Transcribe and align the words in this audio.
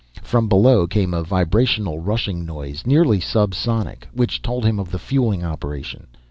From 0.23 0.47
below 0.49 0.87
came 0.87 1.13
a 1.13 1.21
vibrational 1.21 1.99
rushing 1.99 2.43
noise, 2.43 2.87
nearly 2.87 3.19
subsonic, 3.19 4.07
which 4.11 4.41
told 4.41 4.65
him 4.65 4.79
of 4.79 4.89
the 4.89 4.97
fueling 4.97 5.43
operation. 5.43 6.07